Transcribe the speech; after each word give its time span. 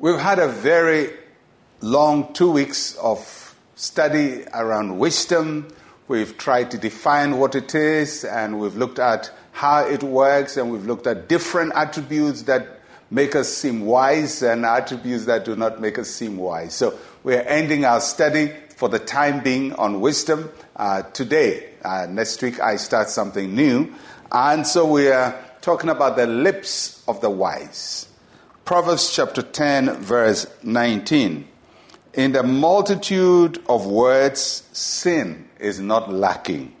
We've 0.00 0.16
had 0.16 0.38
a 0.38 0.46
very 0.46 1.10
long 1.80 2.32
two 2.32 2.52
weeks 2.52 2.94
of 2.98 3.56
study 3.74 4.44
around 4.54 4.96
wisdom. 4.96 5.66
We've 6.06 6.38
tried 6.38 6.70
to 6.70 6.78
define 6.78 7.38
what 7.38 7.56
it 7.56 7.74
is, 7.74 8.24
and 8.24 8.60
we've 8.60 8.76
looked 8.76 9.00
at 9.00 9.32
how 9.50 9.88
it 9.88 10.04
works, 10.04 10.56
and 10.56 10.70
we've 10.70 10.86
looked 10.86 11.08
at 11.08 11.28
different 11.28 11.72
attributes 11.74 12.42
that 12.42 12.78
make 13.10 13.34
us 13.34 13.48
seem 13.52 13.86
wise 13.86 14.40
and 14.40 14.64
attributes 14.64 15.24
that 15.24 15.44
do 15.44 15.56
not 15.56 15.80
make 15.80 15.98
us 15.98 16.08
seem 16.08 16.36
wise. 16.36 16.74
So 16.74 16.96
we're 17.24 17.42
ending 17.42 17.84
our 17.84 18.00
study 18.00 18.52
for 18.76 18.88
the 18.88 19.00
time 19.00 19.42
being 19.42 19.72
on 19.72 20.00
wisdom 20.00 20.52
uh, 20.76 21.02
today. 21.02 21.70
Uh, 21.84 22.06
next 22.08 22.40
week, 22.40 22.60
I 22.60 22.76
start 22.76 23.10
something 23.10 23.52
new. 23.52 23.92
And 24.30 24.64
so 24.64 24.86
we 24.86 25.08
are 25.08 25.36
talking 25.60 25.90
about 25.90 26.14
the 26.14 26.28
lips 26.28 27.02
of 27.08 27.20
the 27.20 27.30
wise. 27.30 28.07
Proverbs 28.68 29.08
chapter 29.16 29.40
10, 29.40 30.02
verse 30.02 30.46
19. 30.62 31.48
In 32.12 32.32
the 32.32 32.42
multitude 32.42 33.62
of 33.66 33.86
words, 33.86 34.68
sin 34.74 35.48
is 35.58 35.80
not 35.80 36.12
lacking. 36.12 36.76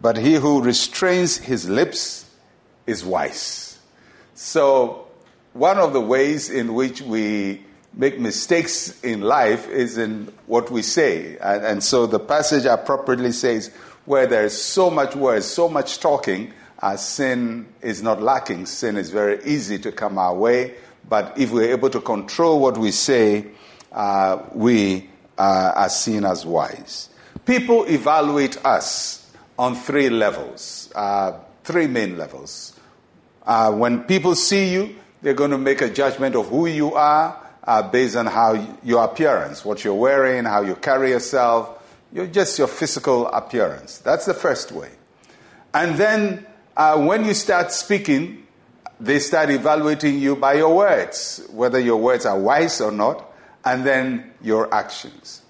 But 0.00 0.16
he 0.16 0.36
who 0.36 0.62
restrains 0.62 1.36
his 1.36 1.68
lips 1.68 2.24
is 2.86 3.04
wise. 3.04 3.80
So, 4.32 5.08
one 5.52 5.76
of 5.76 5.92
the 5.92 6.00
ways 6.00 6.48
in 6.48 6.72
which 6.72 7.02
we 7.02 7.62
make 7.92 8.18
mistakes 8.18 8.98
in 9.02 9.20
life 9.20 9.68
is 9.68 9.98
in 9.98 10.32
what 10.46 10.70
we 10.70 10.80
say. 10.80 11.36
And, 11.36 11.66
and 11.66 11.84
so 11.84 12.06
the 12.06 12.18
passage 12.18 12.64
appropriately 12.64 13.32
says, 13.32 13.68
where 14.06 14.26
there's 14.26 14.56
so 14.56 14.90
much 14.90 15.14
words, 15.14 15.44
so 15.44 15.68
much 15.68 16.00
talking, 16.00 16.54
uh, 16.82 16.96
sin 16.96 17.66
is 17.82 18.02
not 18.02 18.22
lacking. 18.22 18.66
Sin 18.66 18.96
is 18.96 19.10
very 19.10 19.44
easy 19.44 19.78
to 19.78 19.92
come 19.92 20.18
our 20.18 20.34
way. 20.34 20.74
But 21.08 21.38
if 21.38 21.50
we're 21.50 21.72
able 21.72 21.90
to 21.90 22.00
control 22.00 22.60
what 22.60 22.78
we 22.78 22.90
say, 22.90 23.46
uh, 23.92 24.42
we 24.54 25.08
uh, 25.36 25.72
are 25.74 25.88
seen 25.88 26.24
as 26.24 26.46
wise. 26.46 27.08
People 27.44 27.84
evaluate 27.84 28.64
us 28.64 29.32
on 29.58 29.74
three 29.74 30.08
levels, 30.08 30.90
uh, 30.94 31.38
three 31.64 31.86
main 31.86 32.16
levels. 32.16 32.78
Uh, 33.44 33.72
when 33.72 34.04
people 34.04 34.34
see 34.34 34.72
you, 34.72 34.94
they're 35.22 35.34
going 35.34 35.50
to 35.50 35.58
make 35.58 35.80
a 35.82 35.90
judgment 35.90 36.34
of 36.34 36.48
who 36.48 36.66
you 36.66 36.94
are 36.94 37.46
uh, 37.64 37.82
based 37.82 38.16
on 38.16 38.26
how 38.26 38.76
your 38.82 39.04
appearance, 39.04 39.64
what 39.64 39.84
you're 39.84 39.94
wearing, 39.94 40.44
how 40.44 40.62
you 40.62 40.74
carry 40.76 41.10
yourself, 41.10 41.82
you're 42.12 42.26
just 42.26 42.58
your 42.58 42.68
physical 42.68 43.26
appearance. 43.28 43.98
That's 43.98 44.26
the 44.26 44.34
first 44.34 44.72
way. 44.72 44.90
And 45.74 45.96
then 45.96 46.46
uh, 46.76 46.98
when 47.04 47.24
you 47.24 47.34
start 47.34 47.72
speaking, 47.72 48.46
they 48.98 49.18
start 49.18 49.50
evaluating 49.50 50.18
you 50.18 50.36
by 50.36 50.54
your 50.54 50.76
words, 50.76 51.46
whether 51.52 51.78
your 51.78 51.96
words 51.96 52.26
are 52.26 52.38
wise 52.38 52.80
or 52.80 52.92
not, 52.92 53.32
and 53.64 53.84
then 53.84 54.32
your 54.42 54.72
actions. 54.72 55.42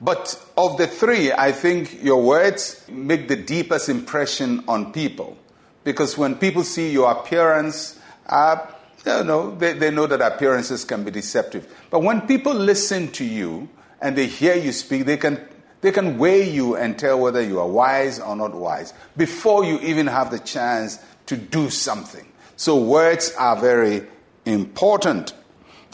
But 0.00 0.42
of 0.56 0.78
the 0.78 0.86
three, 0.86 1.30
I 1.30 1.52
think 1.52 2.02
your 2.02 2.22
words 2.22 2.84
make 2.88 3.28
the 3.28 3.36
deepest 3.36 3.88
impression 3.90 4.64
on 4.66 4.92
people. 4.92 5.36
Because 5.84 6.16
when 6.16 6.36
people 6.36 6.64
see 6.64 6.90
your 6.90 7.10
appearance, 7.10 7.98
uh, 8.26 8.66
you 9.04 9.24
know, 9.24 9.54
they, 9.56 9.74
they 9.74 9.90
know 9.90 10.06
that 10.06 10.20
appearances 10.20 10.84
can 10.84 11.04
be 11.04 11.10
deceptive. 11.10 11.66
But 11.90 12.02
when 12.02 12.22
people 12.22 12.54
listen 12.54 13.08
to 13.12 13.24
you 13.24 13.68
and 14.00 14.16
they 14.16 14.26
hear 14.26 14.54
you 14.54 14.72
speak, 14.72 15.04
they 15.04 15.18
can 15.18 15.46
they 15.80 15.92
can 15.92 16.18
weigh 16.18 16.48
you 16.48 16.76
and 16.76 16.98
tell 16.98 17.18
whether 17.18 17.40
you 17.40 17.60
are 17.60 17.68
wise 17.68 18.18
or 18.20 18.36
not 18.36 18.54
wise 18.54 18.92
before 19.16 19.64
you 19.64 19.78
even 19.80 20.06
have 20.06 20.30
the 20.30 20.38
chance 20.38 20.98
to 21.26 21.36
do 21.36 21.70
something. 21.70 22.26
So, 22.56 22.76
words 22.76 23.34
are 23.38 23.56
very 23.56 24.06
important. 24.44 25.32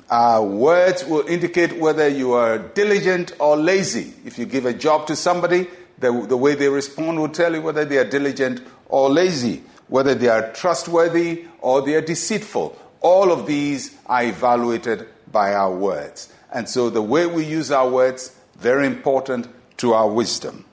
Uh, 0.09 0.45
words 0.45 1.05
will 1.05 1.27
indicate 1.27 1.77
whether 1.79 2.09
you 2.09 2.33
are 2.33 2.59
diligent 2.59 3.33
or 3.39 3.57
lazy. 3.57 4.13
If 4.25 4.39
you 4.39 4.47
give 4.47 4.67
a 4.67 4.73
job 4.73 5.07
to 5.09 5.17
somebody, 5.17 5.69
the, 5.99 6.13
the 6.27 6.37
way 6.37 6.55
they 6.55 6.69
respond 6.69 7.19
will 7.19 7.29
tell 7.29 7.55
you 7.55 7.63
whether 7.63 7.85
they 7.85 7.99
are 7.99 8.05
diligent 8.05 8.63
or 8.89 9.11
lazy, 9.11 9.63
whether 9.89 10.15
they 10.15 10.29
are 10.29 10.53
trustworthy 10.53 11.47
or 11.61 11.83
they 11.83 11.95
are 11.95 12.01
deceitful. 12.01 12.79
All 13.01 13.33
of 13.33 13.47
these 13.47 13.97
are 14.07 14.25
evaluated 14.25 15.09
by 15.31 15.55
our 15.55 15.75
words. 15.75 16.33
And 16.53 16.69
so 16.69 16.91
the 16.91 17.03
way 17.03 17.27
we 17.27 17.45
use 17.45 17.71
our 17.71 17.89
words, 17.89 18.35
very 18.59 18.87
important 18.87 19.49
to 19.79 19.93
our 19.95 20.09
wisdom. 20.09 20.65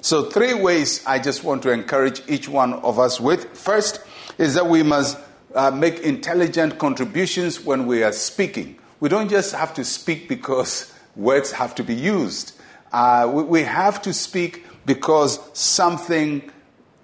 So, 0.00 0.28
three 0.30 0.54
ways 0.54 1.04
I 1.06 1.18
just 1.18 1.44
want 1.44 1.62
to 1.62 1.70
encourage 1.70 2.20
each 2.28 2.48
one 2.48 2.74
of 2.74 2.98
us 2.98 3.20
with. 3.20 3.56
First 3.56 4.00
is 4.38 4.54
that 4.54 4.66
we 4.66 4.82
must 4.82 5.18
uh, 5.54 5.70
make 5.70 6.00
intelligent 6.00 6.78
contributions 6.78 7.64
when 7.64 7.86
we 7.86 8.02
are 8.02 8.12
speaking. 8.12 8.78
We 9.00 9.08
don't 9.08 9.30
just 9.30 9.54
have 9.54 9.72
to 9.74 9.84
speak 9.84 10.28
because 10.28 10.92
words 11.16 11.52
have 11.52 11.74
to 11.76 11.84
be 11.84 11.94
used. 11.94 12.52
Uh, 12.92 13.30
we, 13.32 13.42
we 13.44 13.62
have 13.62 14.02
to 14.02 14.12
speak 14.12 14.66
because 14.84 15.38
something 15.58 16.50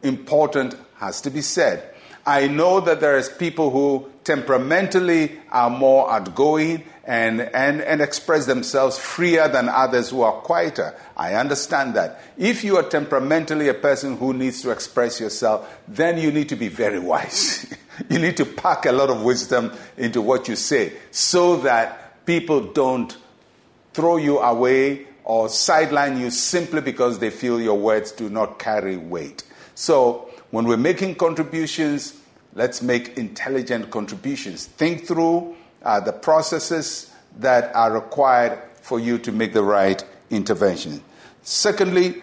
important 0.03 0.75
has 0.97 1.21
to 1.23 1.31
be 1.31 1.41
said. 1.41 1.95
I 2.27 2.49
know 2.49 2.81
that 2.81 3.01
there 3.01 3.17
is 3.17 3.29
people 3.29 3.71
who 3.71 4.11
temperamentally 4.31 5.33
are 5.51 5.69
more 5.69 6.09
outgoing 6.09 6.85
and, 7.03 7.41
and, 7.41 7.81
and 7.81 8.01
express 8.01 8.47
themselves 8.47 8.97
freer 8.97 9.49
than 9.49 9.69
others 9.69 10.11
who 10.11 10.23
are 10.23 10.35
quieter. 10.43 10.95
I 11.17 11.35
understand 11.35 11.95
that. 11.95 12.21
If 12.39 12.63
you 12.63 12.77
are 12.77 12.85
temperamentally 12.85 13.67
a 13.67 13.75
person 13.75 14.17
who 14.17 14.33
needs 14.33 14.63
to 14.63 14.71
express 14.71 15.19
yourself, 15.21 15.69
then 15.89 16.17
you 16.17 16.31
need 16.31 16.49
to 16.51 16.55
be 16.55 16.69
very 16.69 17.01
wise. 17.01 17.75
you 18.09 18.21
need 18.21 18.37
to 18.37 18.45
pack 18.45 18.87
a 18.87 18.93
lot 18.93 19.11
of 19.11 19.23
wisdom 19.23 19.73
into 19.97 20.23
what 20.23 20.47
you 20.47 20.55
say 20.55 20.93
so 21.11 21.57
that 21.57 22.25
people 22.25 22.73
don't 22.73 23.17
throw 23.95 24.17
you 24.17 24.39
away 24.39 25.09
or 25.25 25.49
sideline 25.49 26.21
you 26.21 26.31
simply 26.31 26.81
because 26.81 27.19
they 27.19 27.31
feel 27.31 27.61
your 27.61 27.79
words 27.79 28.13
do 28.13 28.31
not 28.31 28.61
carry 28.61 28.97
weight. 28.97 29.43
So, 29.75 30.31
when 30.53 30.67
we're 30.67 30.77
making 30.77 31.17
contributions, 31.17 32.20
let's 32.55 32.83
make 32.83 33.17
intelligent 33.17 33.91
contributions. 33.91 34.67
Think 34.67 35.07
through 35.07 35.57
uh, 35.83 36.01
the 36.01 36.13
processes 36.13 37.13
that 37.39 37.75
are 37.75 37.93
required 37.93 38.59
for 38.83 38.99
you 38.99 39.19
to 39.19 39.33
make 39.33 39.53
the 39.53 39.63
right 39.63 40.03
intervention. 40.31 41.03
Secondly, 41.43 42.23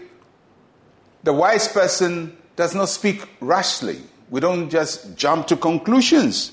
the 1.24 1.34
wise 1.34 1.68
person 1.68 2.38
does 2.56 2.76
not 2.76 2.90
speak 2.90 3.28
rashly. 3.40 4.02
We 4.30 4.42
don't 4.42 4.70
just 4.70 5.16
jump 5.16 5.48
to 5.48 5.56
conclusions. 5.56 6.52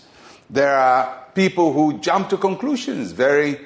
There 0.48 0.74
are 0.74 1.24
people 1.34 1.72
who 1.72 1.98
jump 1.98 2.28
to 2.30 2.36
conclusions 2.36 3.12
very 3.12 3.58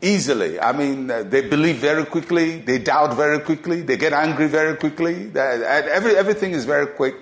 easily. 0.00 0.58
I 0.58 0.72
mean, 0.72 1.10
uh, 1.10 1.22
they 1.22 1.42
believe 1.42 1.76
very 1.76 2.04
quickly, 2.04 2.58
they 2.58 2.78
doubt 2.78 3.14
very 3.14 3.38
quickly, 3.38 3.82
they 3.82 3.96
get 3.96 4.12
angry 4.12 4.48
very 4.48 4.76
quickly. 4.76 5.30
Every, 5.34 6.16
everything 6.16 6.52
is 6.52 6.64
very 6.64 6.88
quick. 6.88 7.14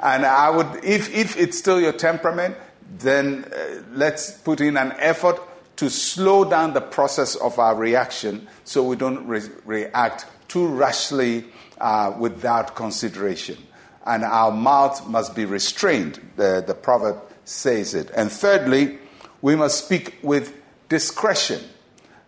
And 0.00 0.24
I 0.26 0.50
would, 0.50 0.84
if, 0.84 1.14
if 1.14 1.36
it's 1.36 1.58
still 1.58 1.80
your 1.80 1.92
temperament, 1.92 2.56
then 2.98 3.44
uh, 3.44 3.82
let's 3.92 4.30
put 4.30 4.60
in 4.60 4.76
an 4.76 4.92
effort 4.98 5.40
to 5.76 5.90
slow 5.90 6.44
down 6.44 6.72
the 6.72 6.80
process 6.80 7.36
of 7.36 7.58
our 7.58 7.74
reaction 7.74 8.46
so 8.64 8.82
we 8.82 8.96
don't 8.96 9.26
re- 9.26 9.48
react 9.64 10.26
too 10.48 10.66
rashly 10.66 11.44
uh, 11.80 12.14
without 12.18 12.74
consideration. 12.74 13.58
And 14.06 14.24
our 14.24 14.52
mouth 14.52 15.06
must 15.08 15.34
be 15.34 15.44
restrained. 15.44 16.20
The, 16.36 16.62
the 16.66 16.74
proverb 16.74 17.20
says 17.44 17.94
it. 17.94 18.10
And 18.16 18.30
thirdly, 18.30 18.98
we 19.42 19.56
must 19.56 19.84
speak 19.84 20.18
with 20.22 20.54
discretion. 20.88 21.60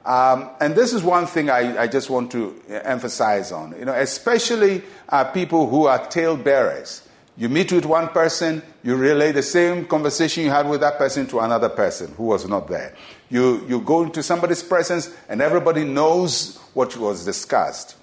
Um, 0.04 0.50
and 0.60 0.74
this 0.74 0.92
is 0.92 1.02
one 1.02 1.26
thing 1.26 1.50
I, 1.50 1.82
I, 1.82 1.86
just 1.86 2.08
want 2.08 2.32
to 2.32 2.60
emphasize 2.70 3.52
on. 3.52 3.74
You 3.78 3.84
know, 3.84 3.92
especially 3.92 4.82
uh, 5.08 5.24
people 5.24 5.68
who 5.68 5.86
are 5.86 6.06
talebearers. 6.06 7.07
You 7.38 7.48
meet 7.48 7.70
with 7.70 7.86
one 7.86 8.08
person, 8.08 8.62
you 8.82 8.96
relay 8.96 9.30
the 9.30 9.44
same 9.44 9.86
conversation 9.86 10.42
you 10.42 10.50
had 10.50 10.68
with 10.68 10.80
that 10.80 10.98
person 10.98 11.24
to 11.28 11.38
another 11.38 11.68
person 11.68 12.12
who 12.16 12.24
was 12.24 12.48
not 12.48 12.66
there. 12.66 12.96
You, 13.30 13.64
you 13.68 13.80
go 13.80 14.02
into 14.02 14.24
somebody's 14.24 14.64
presence 14.64 15.14
and 15.28 15.40
everybody 15.40 15.84
knows 15.84 16.56
what 16.74 16.96
was 16.96 17.24
discussed. 17.24 17.94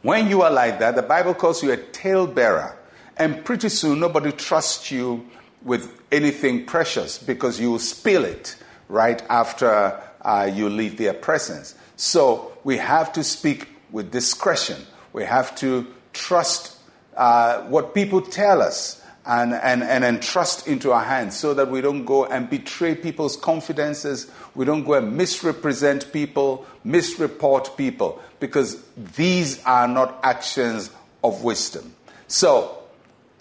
When 0.00 0.30
you 0.30 0.40
are 0.40 0.50
like 0.50 0.78
that, 0.78 0.96
the 0.96 1.02
Bible 1.02 1.34
calls 1.34 1.62
you 1.62 1.72
a 1.72 1.76
talebearer. 1.76 2.76
And 3.18 3.44
pretty 3.44 3.68
soon, 3.68 4.00
nobody 4.00 4.32
trusts 4.32 4.90
you 4.90 5.28
with 5.62 6.00
anything 6.10 6.64
precious 6.64 7.18
because 7.18 7.60
you 7.60 7.72
will 7.72 7.78
spill 7.78 8.24
it 8.24 8.56
right 8.88 9.22
after 9.28 10.00
uh, 10.22 10.50
you 10.50 10.70
leave 10.70 10.96
their 10.96 11.12
presence. 11.12 11.74
So 11.96 12.56
we 12.64 12.78
have 12.78 13.12
to 13.12 13.22
speak 13.22 13.68
with 13.90 14.10
discretion. 14.10 14.80
We 15.12 15.24
have 15.24 15.54
to 15.56 15.86
trust 16.14 16.78
uh, 17.16 17.62
what 17.62 17.94
people 17.94 18.20
tell 18.20 18.60
us 18.62 19.02
and, 19.26 19.54
and, 19.54 19.82
and 19.82 20.04
entrust 20.04 20.66
into 20.66 20.92
our 20.92 21.02
hands 21.02 21.36
so 21.36 21.54
that 21.54 21.70
we 21.70 21.80
don't 21.80 22.04
go 22.04 22.26
and 22.26 22.50
betray 22.50 22.94
people's 22.94 23.36
confidences. 23.36 24.30
We 24.54 24.64
don't 24.64 24.84
go 24.84 24.94
and 24.94 25.16
misrepresent 25.16 26.12
people, 26.12 26.66
misreport 26.84 27.76
people, 27.76 28.20
because 28.38 28.82
these 29.16 29.64
are 29.64 29.88
not 29.88 30.18
actions 30.22 30.90
of 31.22 31.42
wisdom. 31.42 31.94
So, 32.28 32.78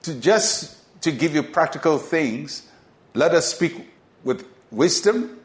to 0.04 0.14
just 0.16 0.78
to 1.02 1.12
give 1.12 1.36
you 1.36 1.44
practical 1.44 1.98
things, 1.98 2.64
let 3.14 3.34
us 3.34 3.54
speak 3.54 3.88
with 4.24 4.48
wisdom, 4.72 5.40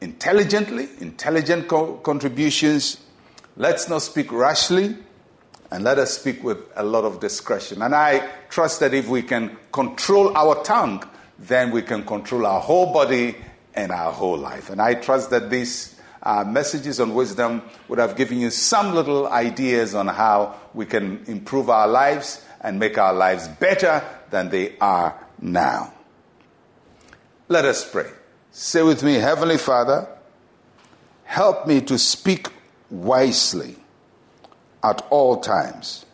intelligently, 0.00 0.88
intelligent 1.00 1.68
co- 1.68 1.94
contributions. 1.98 2.98
Let's 3.56 3.88
not 3.88 4.02
speak 4.02 4.32
rashly, 4.32 4.96
and 5.70 5.84
let 5.84 5.98
us 5.98 6.18
speak 6.18 6.44
with 6.44 6.58
a 6.76 6.84
lot 6.84 7.04
of 7.04 7.20
discretion. 7.20 7.82
And 7.82 7.94
I 7.94 8.30
trust 8.48 8.80
that 8.80 8.94
if 8.94 9.08
we 9.08 9.22
can 9.22 9.56
control 9.72 10.36
our 10.36 10.62
tongue, 10.62 11.08
then 11.38 11.70
we 11.70 11.82
can 11.82 12.04
control 12.04 12.46
our 12.46 12.60
whole 12.60 12.92
body 12.92 13.36
and 13.74 13.90
our 13.90 14.12
whole 14.12 14.38
life. 14.38 14.70
And 14.70 14.80
I 14.80 14.94
trust 14.94 15.30
that 15.30 15.50
these 15.50 15.98
uh, 16.22 16.44
messages 16.44 17.00
on 17.00 17.14
wisdom 17.14 17.62
would 17.88 17.98
have 17.98 18.16
given 18.16 18.38
you 18.38 18.50
some 18.50 18.94
little 18.94 19.26
ideas 19.26 19.94
on 19.94 20.06
how 20.06 20.54
we 20.72 20.86
can 20.86 21.24
improve 21.26 21.68
our 21.68 21.88
lives 21.88 22.44
and 22.60 22.78
make 22.78 22.96
our 22.96 23.12
lives 23.12 23.48
better 23.48 24.02
than 24.30 24.48
they 24.48 24.76
are 24.78 25.18
now. 25.40 25.92
Let 27.48 27.64
us 27.64 27.88
pray. 27.88 28.10
Say 28.52 28.82
with 28.82 29.02
me, 29.02 29.14
Heavenly 29.14 29.58
Father, 29.58 30.08
help 31.24 31.66
me 31.66 31.80
to 31.82 31.98
speak 31.98 32.48
wisely 32.90 33.76
at 34.84 35.04
all 35.10 35.40
times. 35.40 36.04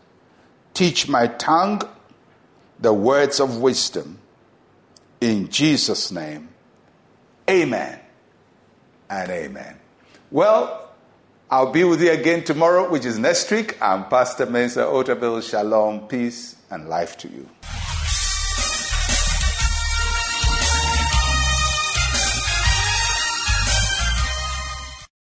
Teach 0.72 1.08
my 1.08 1.26
tongue 1.26 1.82
the 2.78 2.94
words 2.94 3.40
of 3.40 3.60
wisdom. 3.60 4.18
In 5.20 5.50
Jesus' 5.50 6.10
name, 6.10 6.48
amen 7.48 7.98
and 9.10 9.30
amen. 9.30 9.76
Well, 10.30 10.88
I'll 11.50 11.72
be 11.72 11.82
with 11.82 12.00
you 12.00 12.12
again 12.12 12.44
tomorrow, 12.44 12.88
which 12.88 13.04
is 13.04 13.18
next 13.18 13.50
week. 13.50 13.76
I'm 13.82 14.06
Pastor 14.06 14.46
Mensa 14.46 14.84
Otabil. 14.84 15.42
Shalom, 15.42 16.06
peace, 16.06 16.54
and 16.70 16.88
life 16.88 17.18
to 17.18 17.28
you. 17.28 17.48